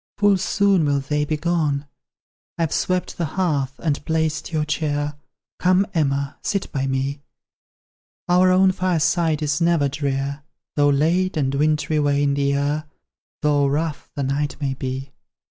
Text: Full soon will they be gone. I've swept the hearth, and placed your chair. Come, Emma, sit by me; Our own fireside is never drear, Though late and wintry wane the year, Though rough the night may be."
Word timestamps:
Full 0.17 0.37
soon 0.39 0.83
will 0.85 0.99
they 0.99 1.25
be 1.25 1.37
gone. 1.37 1.85
I've 2.57 2.73
swept 2.73 3.19
the 3.19 3.25
hearth, 3.37 3.75
and 3.77 4.03
placed 4.03 4.51
your 4.51 4.65
chair. 4.65 5.13
Come, 5.59 5.85
Emma, 5.93 6.39
sit 6.41 6.71
by 6.71 6.87
me; 6.87 7.21
Our 8.27 8.49
own 8.49 8.71
fireside 8.71 9.43
is 9.43 9.61
never 9.61 9.87
drear, 9.87 10.41
Though 10.75 10.89
late 10.89 11.37
and 11.37 11.53
wintry 11.53 11.99
wane 11.99 12.33
the 12.33 12.41
year, 12.41 12.85
Though 13.43 13.67
rough 13.67 14.09
the 14.15 14.23
night 14.23 14.55
may 14.59 14.73
be." 14.73 15.11